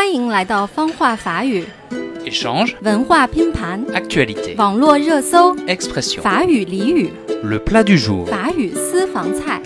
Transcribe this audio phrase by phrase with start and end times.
[0.00, 1.62] 欢迎来到方话法语
[2.24, 6.22] Échange, 文化拼盘、actualité, 网络热搜、expression.
[6.22, 7.12] 法语俚语、
[7.44, 8.24] Le plat du jour.
[8.24, 9.60] 法语私房菜，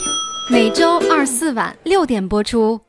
[0.51, 2.81] 每周二四晚六点播出。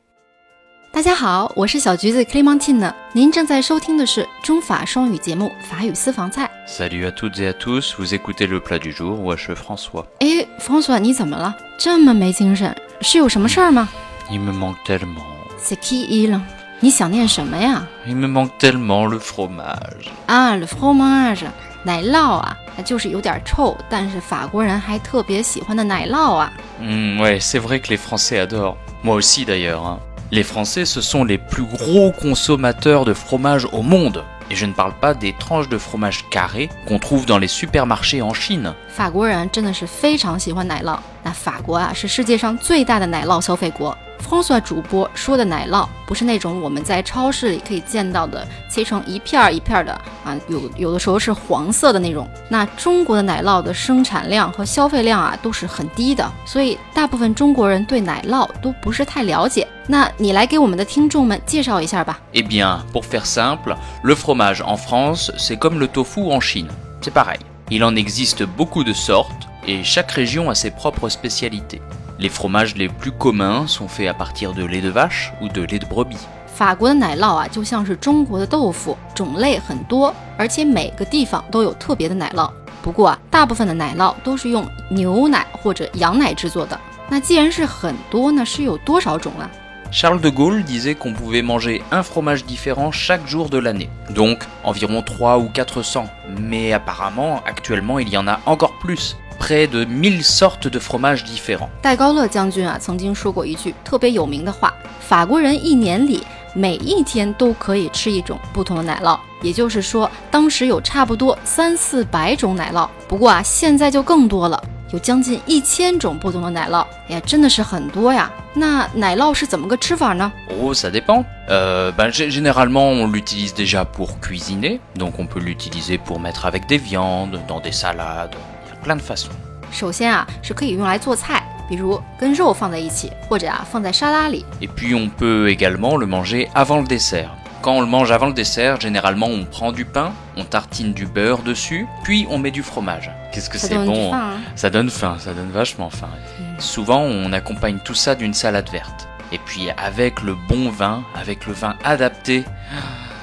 [0.92, 6.50] 大家好，我是小橘子 Clementine，您正在收听的是中法双语节目《法语私房菜》。
[6.68, 10.04] Salut à toutes et à tous, vous écoutez le plat du jour, moi je François.
[10.18, 11.54] 哎，François，你怎么了？
[11.78, 12.74] 这么没精神？
[13.02, 13.88] 是有什么事儿吗
[14.32, 16.42] Il me manque tellement.？C'est qui 了？
[16.80, 20.08] 你想念什么呀？Il me manque tellement le fromage.
[20.26, 21.46] 啊，le fromage，
[21.84, 26.52] 奶酪啊，那就是有点臭，但是法国人还特别喜欢的奶酪啊。
[26.80, 28.76] Hmm, ouais, c'est vrai que les Français adorent.
[29.02, 29.98] Moi aussi d'ailleurs.
[30.30, 34.22] Les Français, ce sont les plus gros consommateurs de fromage au monde.
[34.50, 38.20] Et je ne parle pas des tranches de fromage carré qu'on trouve dans les supermarchés
[38.20, 38.74] en Chine.
[38.88, 40.98] 法国人真的是非常喜欢奶酪。
[41.22, 43.96] 那法国啊是世界上最大的奶酪消费国。
[44.20, 49.92] Fossa 主播说的奶酪不是那种我们在超市里可以见到的切成一片儿一片儿的
[50.24, 52.28] 啊，有有的时候是黄色的那种。
[52.48, 59.66] 那中国的奶酪的生产量和消费量啊都是很低的，所以大部分中国人对奶酪都不是太了解。
[59.86, 62.20] 那你来给我们的听众们介绍一下吧。
[62.32, 66.68] Eh bien, pour faire simple, le fromage en France, c'est comme le tofu en Chine.
[67.00, 67.38] C'est pareil.
[67.68, 71.80] Il en existe beaucoup de sortes et chaque région a ses propres spécialités.
[72.19, 75.61] Les fromages les plus communs sont faits à partir de lait de vache ou de
[75.63, 76.27] lait de brebis.
[76.53, 82.49] 法国的奶酪啊，就像是中国的豆腐，种类很多，而且每个地方都有特别的奶酪。
[82.83, 86.79] 不过啊，大部分的奶酪都是用牛奶或者羊奶制作的。
[87.09, 89.49] 那既然是很多呢，是有多少种啊？
[89.91, 93.89] Charles de Gaulle disait qu'on pouvait manger un fromage différent chaque jour de l'année.
[94.13, 96.05] Donc environ 3 ou 400.
[96.37, 99.17] Mais apparemment, actuellement, il y en a encore plus.
[99.46, 101.68] Près de 1000 sortes de fromages différents.
[101.80, 109.16] 戴高乐将军啊，曾经说过一句特别有名的话：法国人一年里每一天都可以吃一种不同的奶酪。
[109.42, 112.88] 也就是说，当时有差不多三四百种奶酪。
[113.06, 114.60] 不过啊，现在就更多了，
[114.92, 116.84] 有将近一千种不同的奶酪。
[117.08, 118.28] 哎呀，真的是很多呀。
[118.52, 121.24] 那奶酪是怎么个吃法呢？Oh, ça dépend.
[121.48, 124.80] Euh, ben, généralement, on l'utilise déjà pour cuisiner.
[124.96, 128.34] Donc, on peut l'utiliser pour mettre avec des viandes, dans des salades.
[128.82, 129.32] Plein de façons.
[129.70, 134.44] 首先啊，是可以用来做菜，比如跟肉放在一起，或者啊放在沙拉里。
[134.60, 137.30] Et puis, on peut également le manger avant le dessert.
[137.62, 141.04] Quand on le mange avant le dessert, généralement, on prend du pain, on tartine du
[141.04, 143.10] beurre dessus, puis on met du fromage.
[143.32, 144.34] Qu'est-ce que c'est bon faim, hein.
[144.36, 144.40] hein.
[144.54, 146.10] Ça donne faim, ça donne vachement faim.
[146.58, 149.08] Souvent, on accompagne tout ça d'une salade verte.
[149.32, 152.44] Et puis, avec le bon vin, avec le vin adapté,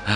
[0.06, 0.12] ah,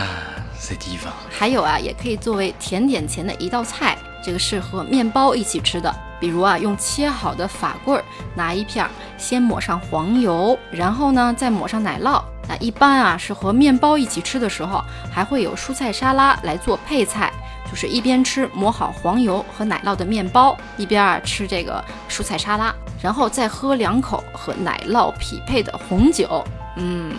[0.59, 1.13] c'est divin.
[1.31, 5.95] 还有啊，也可以作为甜点前的一道菜，这个是和面包一起吃的。
[6.19, 8.03] 比如啊，用切好的法棍儿，
[8.35, 12.21] 拿一片儿，先抹上黄油，然后呢再抹上奶酪。
[12.49, 17.31] 那一般啊是和面包一起吃的时候，还会有蔬菜沙拉来做配菜，
[17.69, 26.41] 就是一边吃抹好黄油和奶酪的面包，一边啊吃这个蔬菜沙拉，然后再喝两口和奶酪匹配的红酒。
[26.77, 27.15] 嗯，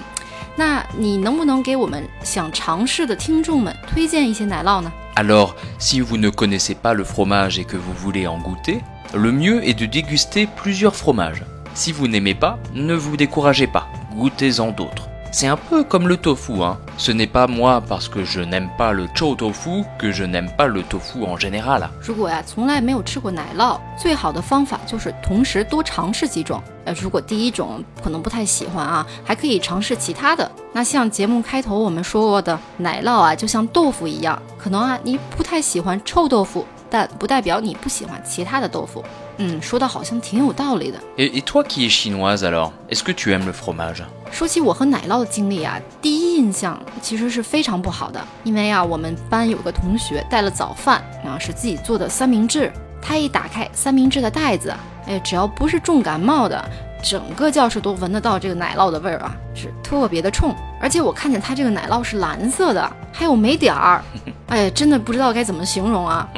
[0.56, 4.90] 那你能不能给我们想尝试的听众们推荐一些奶酪呢？
[5.17, 8.81] Alors, si vous ne connaissez pas le fromage et que vous voulez en goûter,
[9.13, 11.43] le mieux est de déguster plusieurs fromages.
[11.75, 15.07] Si vous n'aimez pas, ne vous découragez pas, goûtez-en d'autres.
[15.31, 16.77] C'est un peu comme le tofu, hein.
[16.97, 20.47] Ce n'est pas moi parce que je n'aime pas le chou tofu que je n'aime
[20.55, 21.89] pas le tofu en général.
[21.99, 26.61] 如果呀从来没有吃过奶酪，最好的方法就是同时多尝试几种。
[26.85, 30.51] 呃，如果第一种可能不太喜欢啊，还可以尝试其他的。
[30.71, 39.02] 那像节目开头我们说过的，奶酪啊就像豆腐一样， 可能啊你不太喜欢臭豆腐，但不代表你不喜欢其他的豆腐。
[39.40, 40.98] 嗯，说的好像挺有道理的。
[41.16, 44.02] Et, et toi qui es chinoise alors, est-ce que tu aimes le fromage
[44.32, 54.74] 说起我和奶酪的经历啊，第一印象其实是非常不好的，因为啊，我们班有个同学带了早饭啊，是自己做的三明治，他一打开三明治的袋子，
[55.06, 56.68] 哎，只要不是重感冒的，
[57.02, 60.54] 整个教室都闻得到这个奶酪的味儿啊，是特别的冲。
[60.80, 64.02] 而且我看见它这个奶酪是蓝色的，还有霉点儿，
[64.48, 66.28] 哎，真的不知道该怎么形容啊。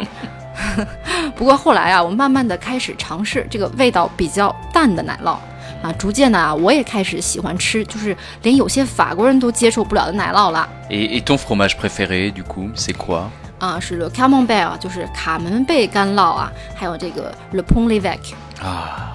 [1.34, 5.36] 不过后来啊，我慢慢的开始尝试这个味道比较淡的奶酪。
[5.82, 10.68] 啊，逐渐的啊，我也开始喜欢吃，就是连有些法国人都接受不了的奶酪了。
[10.90, 13.22] et, ton fromage préféré du coup, c'est quoi
[13.58, 19.09] 啊，是 le camembert，就是卡门贝干酪啊，还有这个 le pont l'évêque，Ah,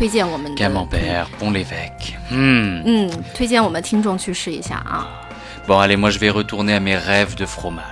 [0.00, 2.14] 推荐我们的 camembert, pont l'évêque.
[2.30, 2.80] Hmm.
[2.86, 5.06] 嗯，推荐我们听众去试一下啊。
[5.68, 7.82] Bon allez, moi je vais retourner à mes rêves de fromage.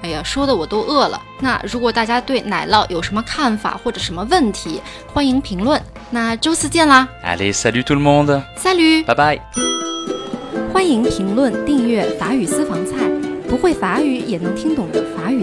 [0.00, 1.20] 哎呀，说的我都饿了。
[1.40, 4.80] 那如果大家对奶酪有什么看法或者什么问题，
[5.12, 5.78] 欢迎评论。
[6.08, 9.40] 那周四见啦 Allez, salut tout le monde，salut！Bye bye
[10.72, 12.96] 欢欢迎评论、订阅法语私房菜，
[13.48, 15.42] 不会法语也能听懂的法语